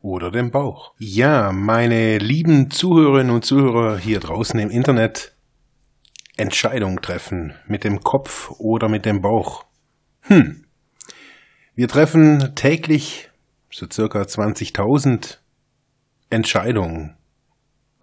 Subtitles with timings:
[0.00, 0.94] oder dem Bauch.
[0.98, 5.34] Ja, meine lieben Zuhörerinnen und Zuhörer hier draußen im Internet,
[6.36, 9.64] Entscheidung treffen mit dem Kopf oder mit dem Bauch.
[10.22, 10.64] Hm.
[11.74, 13.30] Wir treffen täglich
[13.70, 15.38] so circa 20.000
[16.30, 17.16] Entscheidungen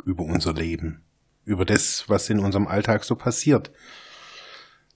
[0.05, 1.03] über unser Leben,
[1.45, 3.71] über das, was in unserem Alltag so passiert.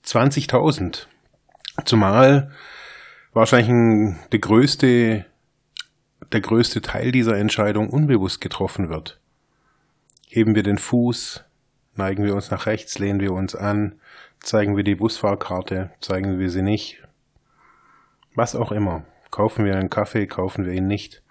[0.04, 1.06] 20.000.
[1.84, 2.52] Zumal
[3.32, 5.26] wahrscheinlich der größte
[6.32, 9.20] der größte Teil dieser Entscheidung unbewusst getroffen wird.
[10.28, 11.44] Heben wir den Fuß,
[11.96, 14.00] neigen wir uns nach rechts, lehnen wir uns an,
[14.40, 17.02] zeigen wir die Busfahrkarte, zeigen wir sie nicht,
[18.34, 19.04] was auch immer.
[19.30, 21.22] Kaufen wir einen Kaffee, kaufen wir ihn nicht.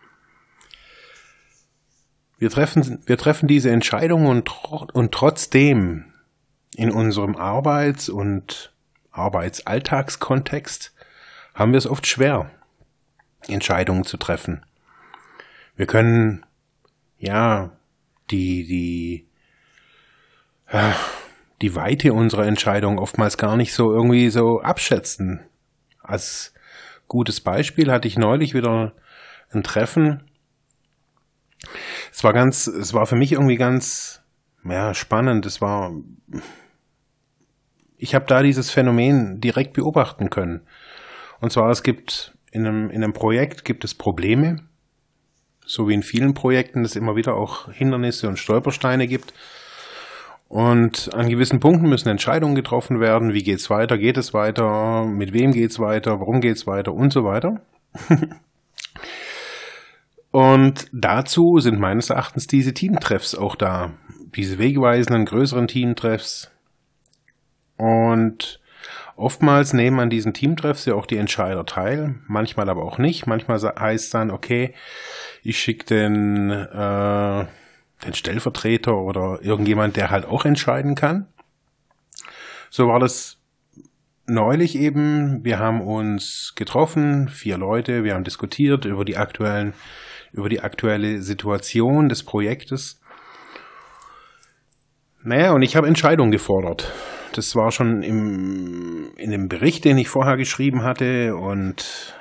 [2.38, 4.50] Wir treffen, wir treffen diese Entscheidung und,
[4.94, 6.06] und trotzdem
[6.76, 8.74] in unserem Arbeits- und
[9.12, 10.94] Arbeitsalltagskontext
[11.54, 12.50] haben wir es oft schwer,
[13.48, 14.64] Entscheidungen zu treffen.
[15.80, 16.46] Wir können,
[17.20, 17.72] ja,
[18.32, 19.30] die, die,
[20.74, 20.94] ja,
[21.62, 25.40] die Weite unserer Entscheidung oftmals gar nicht so irgendwie so abschätzen.
[26.02, 26.54] Als
[27.08, 28.94] gutes Beispiel hatte ich neulich wieder
[29.52, 30.30] ein Treffen.
[32.12, 34.22] Es war ganz, es war für mich irgendwie ganz,
[34.66, 35.46] ja, spannend.
[35.46, 35.94] Es war,
[37.96, 40.60] ich habe da dieses Phänomen direkt beobachten können.
[41.40, 44.69] Und zwar, es gibt in einem, in einem Projekt gibt es Probleme
[45.70, 49.36] so wie in vielen Projekten es immer wieder auch Hindernisse und Stolpersteine gibt.
[50.48, 53.34] Und an gewissen Punkten müssen Entscheidungen getroffen werden.
[53.34, 54.00] Wie geht's weiter?
[54.00, 55.06] Geht es weiter?
[55.06, 56.20] Mit wem geht's weiter?
[56.20, 56.92] Warum geht's weiter?
[56.92, 57.62] Und so weiter.
[60.32, 63.92] und dazu sind meines Erachtens diese Teamtreffs auch da.
[64.36, 66.50] Diese wegweisenden größeren Teamtreffs.
[67.78, 68.59] Und
[69.20, 72.16] oftmals nehmen an diesen Teamtreffs ja auch die Entscheider teil.
[72.28, 73.28] Manchmal aber auch nicht.
[73.28, 74.74] Manchmal heißt dann, okay,
[75.44, 77.46] ich schicke den, äh,
[78.06, 81.28] den Stellvertreter oder irgendjemand, der halt auch entscheiden kann.
[82.70, 83.38] So war das
[84.26, 85.44] neulich eben.
[85.44, 89.74] Wir haben uns getroffen, vier Leute, wir haben diskutiert über die aktuellen,
[90.32, 93.02] über die aktuelle Situation des Projektes.
[95.24, 96.94] Naja, und ich habe Entscheidungen gefordert.
[97.34, 102.16] Das war schon im, in dem Bericht, den ich vorher geschrieben hatte und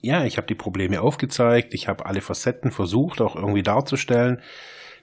[0.00, 4.40] ja, ich habe die Probleme aufgezeigt, ich habe alle Facetten versucht, auch irgendwie darzustellen,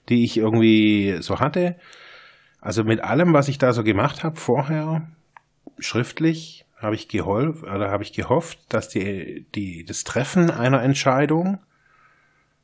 [0.09, 1.75] die ich irgendwie so hatte.
[2.61, 5.07] Also mit allem, was ich da so gemacht habe vorher,
[5.79, 11.59] schriftlich, habe ich geholfen oder habe ich gehofft, dass die, die, das Treffen einer Entscheidung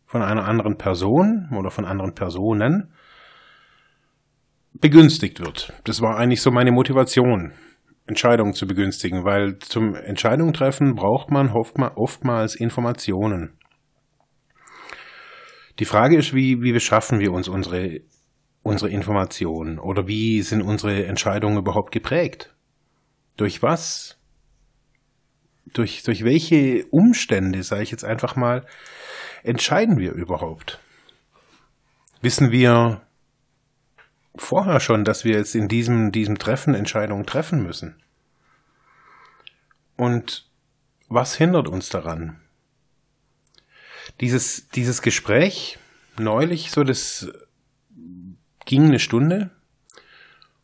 [0.05, 2.91] von einer anderen Person oder von anderen Personen
[4.73, 5.73] begünstigt wird.
[5.83, 7.53] Das war eigentlich so meine Motivation.
[8.07, 13.57] Entscheidungen zu begünstigen, weil zum Entscheidung treffen braucht man oftmals Informationen.
[15.79, 18.01] Die Frage ist, wie, wie beschaffen wir uns unsere,
[18.63, 22.53] unsere Informationen oder wie sind unsere Entscheidungen überhaupt geprägt?
[23.37, 24.19] Durch was?
[25.73, 28.65] Durch, durch welche Umstände, sage ich jetzt einfach mal,
[29.43, 30.79] entscheiden wir überhaupt?
[32.21, 33.01] Wissen wir,
[34.35, 37.95] vorher schon, dass wir jetzt in diesem, diesem Treffen Entscheidungen treffen müssen.
[39.95, 40.49] Und
[41.09, 42.39] was hindert uns daran?
[44.19, 45.77] Dieses, dieses Gespräch
[46.17, 47.31] neulich, so das
[48.65, 49.49] ging eine Stunde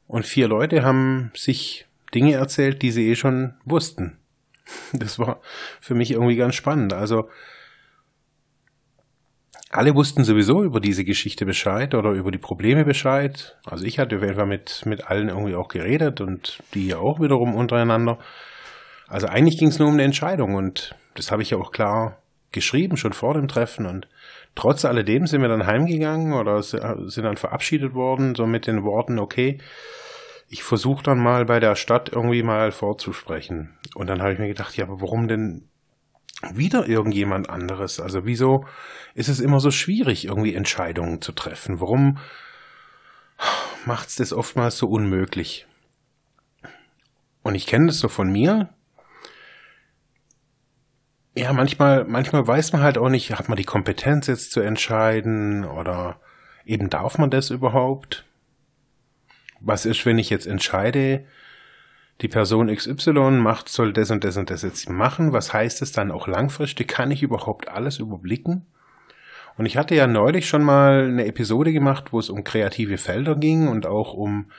[0.07, 4.17] und vier Leute haben sich Dinge erzählt, die sie eh schon wussten.
[4.94, 5.41] Das war
[5.79, 6.93] für mich irgendwie ganz spannend.
[6.93, 7.29] Also
[9.78, 13.58] alle wussten sowieso über diese Geschichte Bescheid oder über die Probleme Bescheid.
[13.66, 17.20] Also ich hatte auf Fall mit, mit allen irgendwie auch geredet und die ja auch
[17.20, 18.18] wiederum untereinander.
[19.08, 22.18] Also eigentlich ging es nur um eine Entscheidung und das habe ich ja auch klar
[22.52, 24.08] geschrieben, schon vor dem Treffen und
[24.56, 29.20] trotz alledem sind wir dann heimgegangen oder sind dann verabschiedet worden, so mit den Worten,
[29.20, 29.59] okay,
[30.50, 33.78] ich versuche dann mal bei der Stadt irgendwie mal vorzusprechen.
[33.96, 35.70] Und dann habe ich mir gedacht, ja, aber warum denn
[36.53, 37.99] wieder irgendjemand anderes.
[37.99, 38.66] Also wieso
[39.16, 41.79] ist es immer so schwierig, irgendwie Entscheidungen zu treffen?
[41.79, 42.19] Warum
[43.85, 45.67] macht es das oftmals so unmöglich?
[47.41, 48.69] Und ich kenne das so von mir.
[51.35, 55.66] Ja, manchmal, manchmal weiß man halt auch nicht, hat man die Kompetenz jetzt zu entscheiden
[55.66, 56.19] oder
[56.67, 58.25] Eben darf man das überhaupt?
[59.61, 61.25] Was ist, wenn ich jetzt entscheide,
[62.22, 65.34] die Person XY macht, soll das und das und das jetzt machen?
[65.34, 66.87] Was heißt es dann auch langfristig?
[66.87, 68.66] Kann ich überhaupt alles überblicken?
[69.58, 73.35] Und ich hatte ja neulich schon mal eine Episode gemacht, wo es um kreative Felder
[73.35, 74.52] ging und auch um,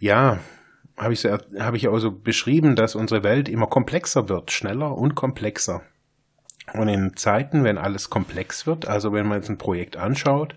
[0.00, 0.38] ja,
[0.96, 5.82] habe ich, hab ich also beschrieben, dass unsere Welt immer komplexer wird, schneller und komplexer.
[6.74, 10.54] Und in Zeiten, wenn alles komplex wird, also wenn man jetzt ein Projekt anschaut,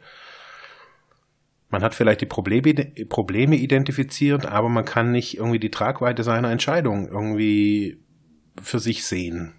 [1.74, 2.72] man hat vielleicht die Probleme,
[3.10, 7.98] Probleme identifiziert, aber man kann nicht irgendwie die Tragweite seiner Entscheidung irgendwie
[8.62, 9.56] für sich sehen.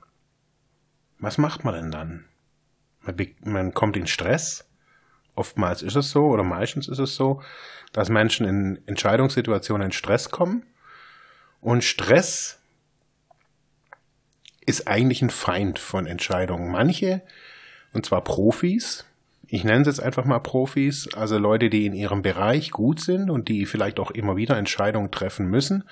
[1.19, 2.25] Was macht man denn dann?
[3.01, 4.71] Man, man kommt in Stress.
[5.35, 7.43] Oftmals ist es so oder meistens ist es so,
[7.93, 10.65] dass Menschen in Entscheidungssituationen in Stress kommen.
[11.61, 12.61] Und Stress
[14.65, 16.71] ist eigentlich ein Feind von Entscheidungen.
[16.71, 17.23] Manche,
[17.93, 19.05] und zwar Profis,
[19.55, 23.31] ich nenne es jetzt einfach mal Profis, also Leute, die in ihrem Bereich gut sind
[23.31, 25.85] und die vielleicht auch immer wieder Entscheidungen treffen müssen,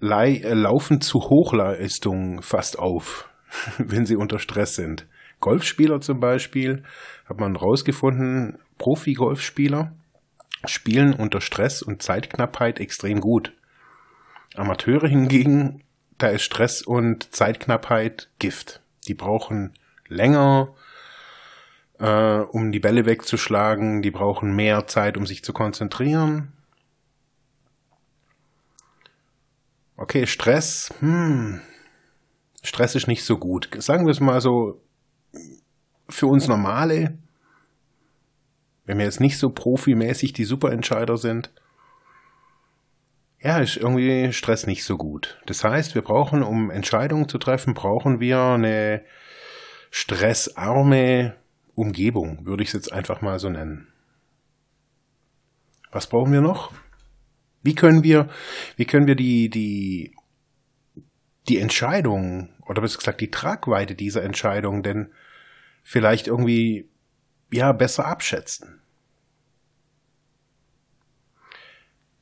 [0.00, 3.28] äh, laufen zu Hochleistungen fast auf,
[3.76, 5.06] wenn sie unter Stress sind.
[5.40, 6.82] Golfspieler zum Beispiel,
[7.26, 9.92] hat man rausgefunden, Profi-Golfspieler
[10.64, 13.52] spielen unter Stress und Zeitknappheit extrem gut.
[14.54, 15.82] Amateure hingegen,
[16.16, 18.80] da ist Stress und Zeitknappheit Gift.
[19.08, 19.74] Die brauchen
[20.08, 20.74] länger,
[22.00, 24.02] äh, um die Bälle wegzuschlagen.
[24.02, 26.52] Die brauchen mehr Zeit, um sich zu konzentrieren.
[29.96, 30.92] Okay, Stress.
[31.00, 31.60] Hm.
[32.62, 33.68] Stress ist nicht so gut.
[33.78, 34.80] Sagen wir es mal so,
[36.08, 37.18] für uns Normale,
[38.84, 41.50] wenn wir jetzt nicht so profimäßig die Superentscheider sind,
[43.42, 45.40] ja, ist irgendwie Stress nicht so gut.
[45.46, 49.02] Das heißt, wir brauchen, um Entscheidungen zu treffen, brauchen wir eine
[49.90, 51.39] stressarme
[51.80, 53.88] Umgebung, würde ich es jetzt einfach mal so nennen.
[55.90, 56.72] Was brauchen wir noch?
[57.62, 58.28] Wie können wir,
[58.76, 60.14] wie können wir die, die,
[61.48, 65.12] die Entscheidung oder besser gesagt die Tragweite dieser Entscheidung denn
[65.82, 66.88] vielleicht irgendwie
[67.50, 68.80] ja besser abschätzen?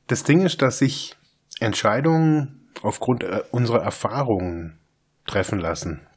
[0.07, 1.15] Das Ding ist, dass sich
[1.59, 4.79] Entscheidungen aufgrund äh, unserer Erfahrungen
[5.27, 6.08] treffen lassen.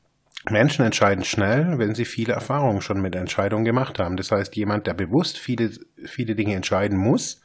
[0.50, 4.16] Menschen entscheiden schnell, wenn sie viele Erfahrungen schon mit Entscheidungen gemacht haben.
[4.16, 5.70] Das heißt, jemand, der bewusst viele,
[6.04, 7.40] viele Dinge entscheiden muss,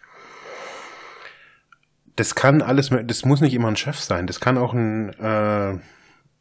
[2.16, 4.26] das kann alles, das muss nicht immer ein Chef sein.
[4.26, 5.78] Das kann auch ein, äh,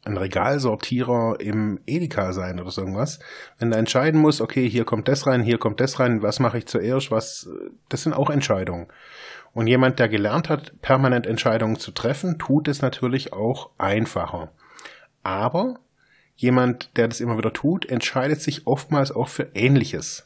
[0.07, 3.19] ein Regalsortierer im Edeka sein oder so irgendwas.
[3.59, 6.57] Wenn er entscheiden muss, okay, hier kommt das rein, hier kommt das rein, was mache
[6.57, 7.47] ich zuerst, was,
[7.89, 8.87] das sind auch Entscheidungen.
[9.53, 14.51] Und jemand, der gelernt hat, permanent Entscheidungen zu treffen, tut es natürlich auch einfacher.
[15.21, 15.79] Aber
[16.37, 20.25] jemand, der das immer wieder tut, entscheidet sich oftmals auch für Ähnliches.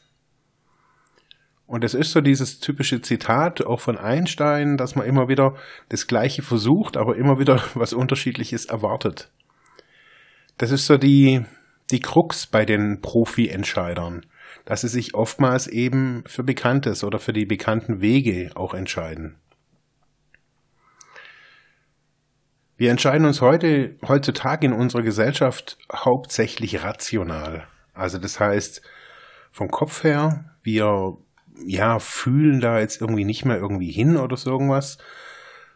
[1.66, 5.56] Und es ist so dieses typische Zitat auch von Einstein, dass man immer wieder
[5.88, 9.30] das Gleiche versucht, aber immer wieder was Unterschiedliches erwartet.
[10.58, 11.44] Das ist so die,
[11.90, 14.26] die Krux bei den Profi-Entscheidern,
[14.66, 19.36] dass sie sich oftmals eben für Bekanntes oder für die bekannten Wege auch entscheiden.
[22.76, 27.66] Wir entscheiden uns heute, heutzutage in unserer Gesellschaft hauptsächlich rational.
[27.94, 28.82] Also das heißt,
[29.52, 31.16] vom Kopf her, wir,
[31.64, 34.98] ja, fühlen da jetzt irgendwie nicht mehr irgendwie hin oder so irgendwas,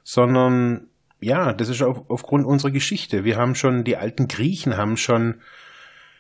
[0.03, 0.89] sondern,
[1.21, 3.25] ja, das ist auf, aufgrund unserer Geschichte.
[3.25, 5.43] Wir haben schon, die alten Griechen haben schon,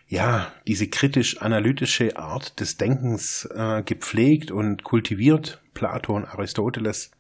[0.08, 5.60] ja, diese kritisch-analytische Art des Denkens äh, gepflegt und kultiviert.
[5.74, 7.10] Plato und Aristoteles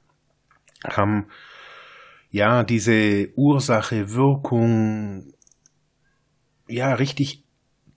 [0.84, 1.26] haben
[2.30, 5.32] ja, diese Ursache, Wirkung,
[6.68, 7.44] ja, richtig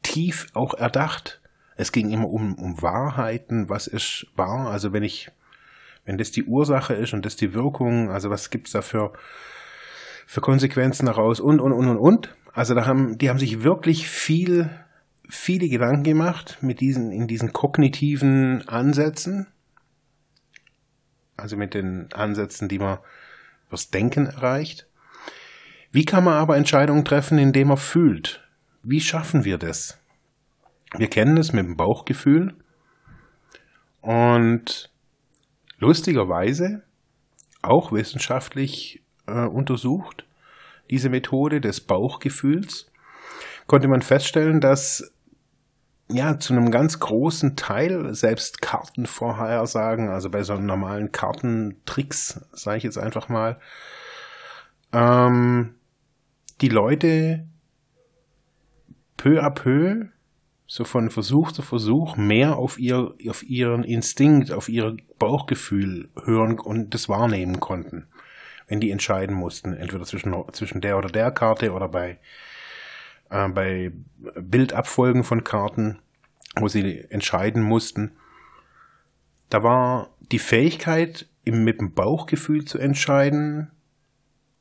[0.03, 1.41] tief auch erdacht.
[1.75, 5.31] Es ging immer um, um Wahrheiten, was ist wahr, also wenn ich,
[6.05, 9.13] wenn das die Ursache ist und das die Wirkung, also was gibt's da für,
[10.25, 12.35] für Konsequenzen daraus und, und, und, und, und.
[12.53, 14.69] Also da haben, die haben sich wirklich viel,
[15.29, 19.47] viele Gedanken gemacht mit diesen, in diesen kognitiven Ansätzen.
[21.37, 22.97] Also mit den Ansätzen, die man
[23.69, 24.87] das Denken erreicht.
[25.91, 28.47] Wie kann man aber Entscheidungen treffen, indem man fühlt?
[28.83, 29.99] Wie schaffen wir das?
[30.95, 32.55] Wir kennen es mit dem Bauchgefühl
[34.01, 34.91] und
[35.77, 36.83] lustigerweise
[37.61, 40.25] auch wissenschaftlich äh, untersucht,
[40.89, 42.91] diese Methode des Bauchgefühls,
[43.67, 45.13] konnte man feststellen, dass
[46.11, 52.83] ja, zu einem ganz großen Teil selbst Kartenvorhersagen, also bei so normalen Kartentricks, sage ich
[52.83, 53.59] jetzt einfach mal,
[54.91, 55.75] ähm,
[56.61, 57.47] die Leute
[59.17, 60.07] peu à peu
[60.65, 66.59] so von Versuch zu Versuch mehr auf ihr, auf ihren Instinkt, auf ihr Bauchgefühl hören
[66.59, 68.07] und das wahrnehmen konnten,
[68.67, 72.19] wenn die entscheiden mussten, entweder zwischen, zwischen der oder der Karte oder bei,
[73.29, 73.91] äh, bei
[74.35, 75.99] Bildabfolgen von Karten,
[76.55, 78.11] wo sie entscheiden mussten.
[79.49, 83.71] Da war die Fähigkeit, mit dem Bauchgefühl zu entscheiden,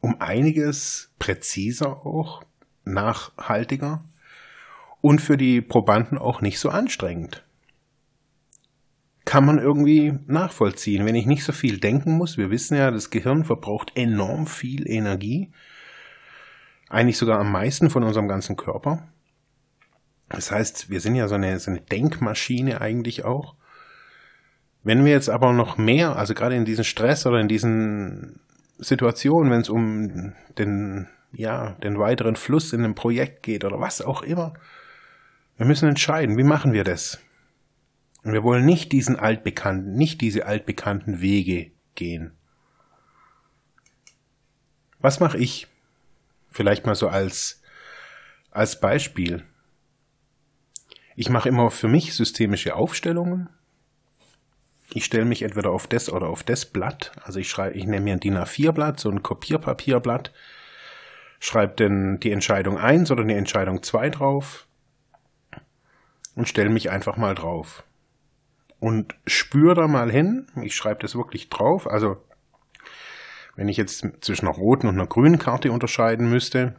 [0.01, 2.43] um einiges präziser auch,
[2.85, 4.03] nachhaltiger
[5.01, 7.45] und für die Probanden auch nicht so anstrengend.
[9.25, 12.39] Kann man irgendwie nachvollziehen, wenn ich nicht so viel denken muss.
[12.39, 15.53] Wir wissen ja, das Gehirn verbraucht enorm viel Energie,
[16.89, 19.09] eigentlich sogar am meisten von unserem ganzen Körper.
[20.29, 23.55] Das heißt, wir sind ja so eine, so eine Denkmaschine eigentlich auch.
[24.83, 28.41] Wenn wir jetzt aber noch mehr, also gerade in diesen Stress oder in diesen
[28.79, 34.01] Situationen, wenn es um den, ja, den weiteren Fluss in einem Projekt geht oder was
[34.01, 34.55] auch immer,
[35.57, 37.19] wir müssen entscheiden, wie machen wir das?
[38.23, 42.33] Und wir wollen nicht diesen altbekannten, nicht diese altbekannten Wege gehen.
[45.01, 45.67] Was mache ich?
[46.59, 47.63] Vielleicht mal so als,
[48.51, 49.45] als Beispiel.
[51.15, 53.49] Ich mache immer für mich systemische Aufstellungen.
[54.93, 57.13] Ich stelle mich entweder auf das oder auf das Blatt.
[57.23, 60.33] Also ich schreibe, ich nehme mir ein DIN A4-Blatt, so ein Kopierpapierblatt,
[61.39, 64.67] schreibe dann die Entscheidung 1 oder die Entscheidung 2 drauf,
[66.35, 67.85] und stelle mich einfach mal drauf.
[68.81, 72.21] Und spüre da mal hin, ich schreibe das wirklich drauf, also
[73.59, 76.77] wenn ich jetzt zwischen einer roten und einer grünen Karte unterscheiden müsste,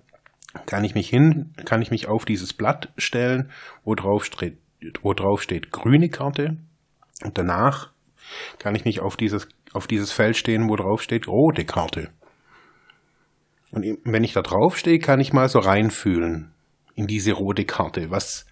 [0.66, 3.52] kann ich mich hin, kann ich mich auf dieses Blatt stellen,
[3.84, 4.58] wo drauf steht,
[5.02, 6.56] wo drauf steht grüne Karte
[7.22, 7.92] und danach
[8.60, 12.12] kann ich mich auf dieses, auf dieses Feld stehen, wo drauf steht rote Karte.
[13.72, 16.54] Und wenn ich da drauf stehe, kann ich mal so reinfühlen
[16.96, 18.10] in diese rote Karte.
[18.10, 18.46] Was,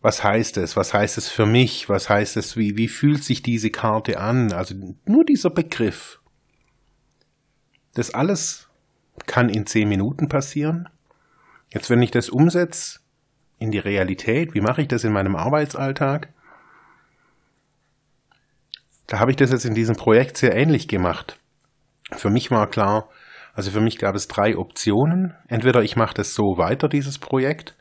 [0.00, 0.76] was heißt es?
[0.76, 1.88] Was heißt es für mich?
[1.88, 2.56] Was heißt es?
[2.56, 4.52] Wie, wie fühlt sich diese Karte an?
[4.52, 4.74] Also
[5.06, 6.17] nur dieser Begriff.
[7.98, 8.68] Das alles
[9.26, 10.88] kann in zehn Minuten passieren.
[11.74, 13.00] Jetzt, wenn ich das umsetze
[13.58, 16.32] in die Realität, wie mache ich das in meinem Arbeitsalltag?
[19.08, 21.40] Da habe ich das jetzt in diesem Projekt sehr ähnlich gemacht.
[22.12, 23.08] Für mich war klar,
[23.52, 25.34] also für mich gab es drei Optionen.
[25.48, 27.76] Entweder ich mache das so weiter, dieses Projekt,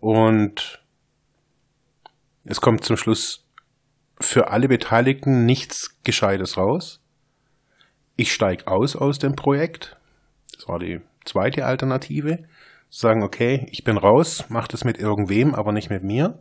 [0.00, 0.82] und
[2.44, 3.46] es kommt zum Schluss
[4.20, 7.00] für alle Beteiligten nichts Gescheites raus.
[8.20, 9.96] Ich steige aus aus dem Projekt.
[10.52, 12.40] Das war die zweite Alternative.
[12.90, 16.36] Sagen, okay, ich bin raus, mach das mit irgendwem, aber nicht mit mir.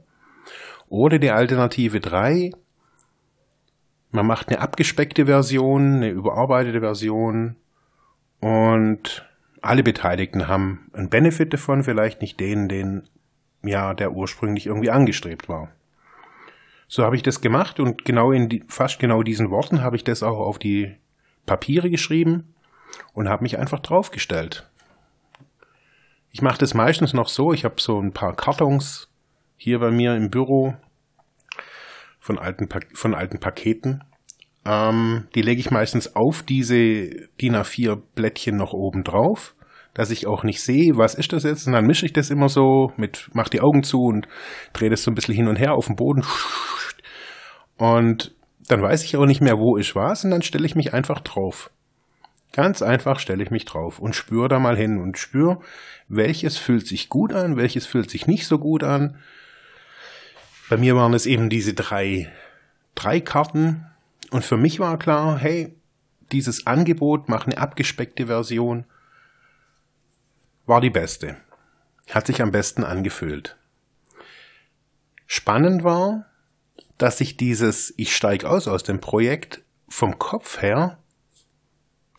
[0.89, 2.49] Oder die Alternative drei:
[4.09, 7.57] man macht eine abgespeckte Version, eine überarbeitete Version
[8.39, 9.29] und
[9.61, 13.07] alle Beteiligten haben einen Benefit davon, vielleicht nicht den, den
[13.61, 15.69] ja der ursprünglich irgendwie angestrebt war.
[16.87, 20.03] So habe ich das gemacht und genau in die, fast genau diesen Worten habe ich
[20.03, 20.95] das auch auf die
[21.47, 22.53] Papiere geschrieben
[23.13, 24.69] und habe mich einfach draufgestellt.
[26.31, 29.09] Ich mache das meistens noch so, ich habe so ein paar Kartons
[29.55, 30.75] hier bei mir im Büro
[32.19, 34.03] von alten, von alten Paketen.
[34.65, 37.09] Ähm, die lege ich meistens auf diese
[37.41, 39.55] DIN A4 Blättchen noch oben drauf,
[39.93, 41.65] dass ich auch nicht sehe, was ist das jetzt.
[41.65, 44.27] Und dann mische ich das immer so mit, mach die Augen zu und
[44.73, 46.23] drehe das so ein bisschen hin und her auf dem Boden.
[47.77, 48.35] Und
[48.67, 51.21] dann weiß ich auch nicht mehr, wo ich war, und dann stelle ich mich einfach
[51.21, 51.71] drauf.
[52.53, 55.59] Ganz einfach stelle ich mich drauf und spüre da mal hin und spüre,
[56.07, 59.17] welches fühlt sich gut an, welches fühlt sich nicht so gut an.
[60.69, 62.31] Bei mir waren es eben diese drei,
[62.95, 63.85] drei Karten
[64.31, 65.75] und für mich war klar, hey,
[66.31, 68.85] dieses Angebot, mach eine abgespeckte Version,
[70.65, 71.37] war die beste.
[72.09, 73.57] Hat sich am besten angefühlt.
[75.25, 76.25] Spannend war,
[76.97, 80.97] dass ich dieses Ich steig aus aus dem Projekt vom Kopf her,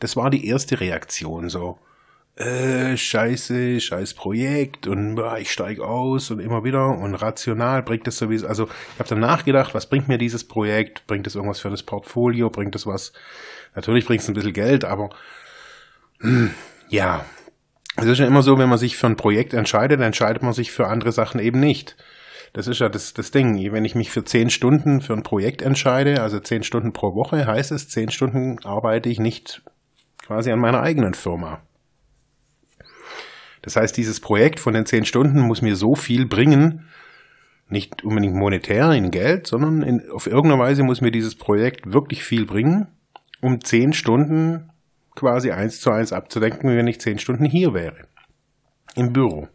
[0.00, 1.78] das war die erste Reaktion so.
[2.36, 8.06] Äh, scheiße, scheiß Projekt und äh, ich steig aus und immer wieder und rational bringt
[8.06, 11.58] es sowieso, also ich habe dann nachgedacht, was bringt mir dieses Projekt, bringt es irgendwas
[11.58, 13.12] für das Portfolio, bringt es was,
[13.74, 15.10] natürlich bringt es ein bisschen Geld, aber
[16.20, 16.54] hm,
[16.88, 17.24] ja,
[17.96, 20.70] es ist ja immer so, wenn man sich für ein Projekt entscheidet, entscheidet man sich
[20.70, 21.96] für andere Sachen eben nicht.
[22.52, 23.72] Das ist ja das, das Ding.
[23.72, 27.46] Wenn ich mich für zehn Stunden für ein Projekt entscheide, also zehn Stunden pro Woche,
[27.46, 29.62] heißt es, zehn Stunden arbeite ich nicht
[30.24, 31.60] quasi an meiner eigenen Firma.
[33.62, 36.88] Das heißt, dieses Projekt von den zehn Stunden muss mir so viel bringen,
[37.68, 42.24] nicht unbedingt monetär in Geld, sondern in, auf irgendeine Weise muss mir dieses Projekt wirklich
[42.24, 42.88] viel bringen,
[43.42, 44.70] um zehn Stunden
[45.14, 48.06] quasi eins zu eins abzudenken, wenn ich zehn Stunden hier wäre.
[48.94, 49.48] Im Büro.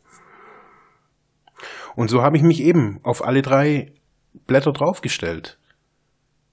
[1.95, 3.93] Und so habe ich mich eben auf alle drei
[4.47, 5.57] Blätter draufgestellt.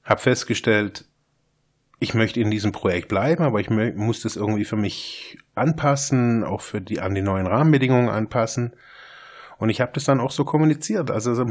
[0.05, 1.07] Hab festgestellt,
[1.99, 6.63] ich möchte in diesem Projekt bleiben, aber ich muss das irgendwie für mich anpassen, auch
[6.63, 8.75] für die an die neuen Rahmenbedingungen anpassen.
[9.59, 11.11] Und ich habe das dann auch so kommuniziert.
[11.11, 11.47] Also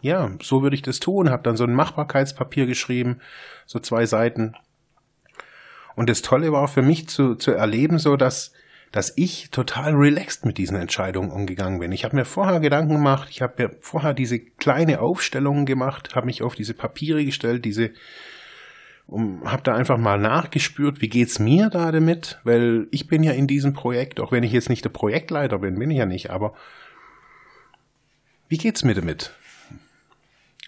[0.00, 1.30] ja, so würde ich das tun.
[1.30, 3.20] Habe dann so ein Machbarkeitspapier geschrieben,
[3.66, 4.54] so zwei Seiten.
[5.94, 8.52] Und das Tolle war für mich zu, zu erleben, so dass
[8.94, 11.90] dass ich total relaxed mit diesen Entscheidungen umgegangen bin.
[11.90, 16.26] Ich habe mir vorher Gedanken gemacht, ich habe mir vorher diese kleine Aufstellung gemacht, habe
[16.26, 17.90] mich auf diese Papiere gestellt, diese
[19.08, 23.32] und habe da einfach mal nachgespürt, wie geht's mir da damit, weil ich bin ja
[23.32, 26.30] in diesem Projekt, auch wenn ich jetzt nicht der Projektleiter bin, bin ich ja nicht,
[26.30, 26.54] aber
[28.48, 29.32] wie geht's mir damit?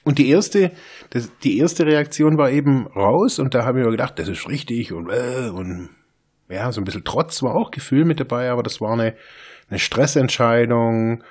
[0.02, 0.72] Und die erste,
[1.10, 4.48] das, die erste Reaktion war eben raus und da habe ich mir gedacht, das ist
[4.48, 5.90] richtig und, äh, und
[6.48, 9.14] ja, so ein bisschen Trotz war auch Gefühl mit dabei, aber das war eine,
[9.68, 11.24] eine Stressentscheidung,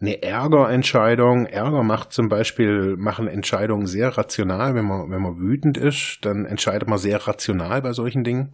[0.00, 1.46] eine Ärgerentscheidung.
[1.46, 4.74] Ärger macht zum Beispiel, machen Entscheidungen sehr rational.
[4.74, 8.52] Wenn man, wenn man wütend ist, dann entscheidet man sehr rational bei solchen Dingen.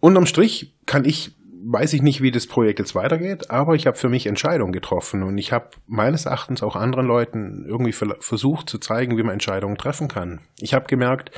[0.00, 1.32] Unterm Strich kann ich,
[1.64, 5.22] weiß ich nicht, wie das Projekt jetzt weitergeht, aber ich habe für mich Entscheidungen getroffen
[5.22, 9.76] und ich habe meines Erachtens auch anderen Leuten irgendwie versucht zu zeigen, wie man Entscheidungen
[9.76, 10.40] treffen kann.
[10.58, 11.32] Ich habe gemerkt,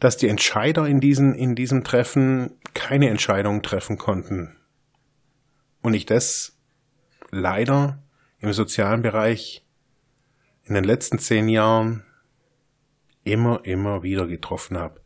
[0.00, 4.56] dass die Entscheider in, diesen, in diesem Treffen keine Entscheidungen treffen konnten.
[5.82, 6.58] Und ich das
[7.30, 8.02] leider
[8.40, 9.64] im sozialen Bereich
[10.64, 12.04] in den letzten zehn Jahren
[13.24, 15.00] immer, immer wieder getroffen habe.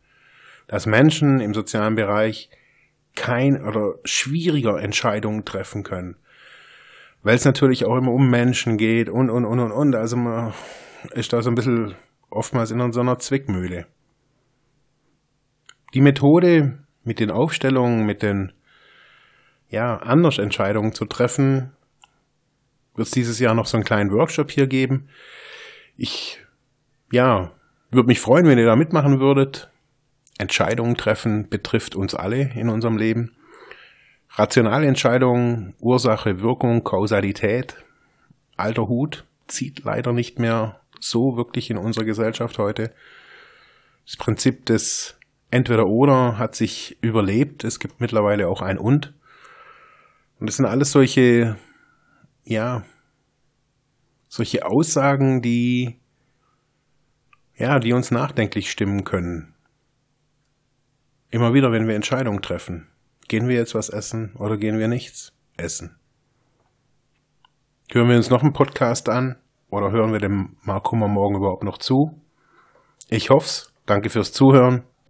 [0.67, 2.49] Dass Menschen im sozialen Bereich
[3.15, 6.15] kein oder schwieriger Entscheidungen treffen können.
[7.23, 9.95] Weil es natürlich auch immer um Menschen geht und, und, und, und, und.
[9.95, 10.53] Also man
[11.11, 11.95] ist da so ein bisschen
[12.29, 13.85] oftmals in so einer Zwickmühle.
[15.93, 18.53] Die Methode mit den Aufstellungen, mit den
[19.69, 21.71] ja, anders Entscheidungen zu treffen,
[22.95, 25.09] wird es dieses Jahr noch so einen kleinen Workshop hier geben.
[25.97, 26.39] Ich,
[27.11, 27.51] ja,
[27.89, 29.69] würde mich freuen, wenn ihr da mitmachen würdet.
[30.37, 33.31] Entscheidungen treffen betrifft uns alle in unserem Leben.
[34.31, 37.75] Rationale Entscheidungen, Ursache, Wirkung, Kausalität,
[38.55, 42.93] alter Hut, zieht leider nicht mehr so wirklich in unserer Gesellschaft heute.
[44.05, 45.17] Das Prinzip des
[45.51, 47.63] entweder oder hat sich überlebt.
[47.63, 49.13] Es gibt mittlerweile auch ein und.
[50.39, 51.57] Und das sind alles solche,
[52.43, 52.83] ja,
[54.27, 55.99] solche Aussagen, die,
[57.55, 59.53] ja, die uns nachdenklich stimmen können.
[61.29, 62.87] Immer wieder, wenn wir Entscheidungen treffen.
[63.27, 65.95] Gehen wir jetzt was essen oder gehen wir nichts essen?
[67.91, 69.35] Hören wir uns noch einen Podcast an
[69.69, 72.19] oder hören wir dem Mark Hummer morgen überhaupt noch zu?
[73.09, 73.73] Ich hoff's.
[73.85, 74.83] Danke fürs Zuhören.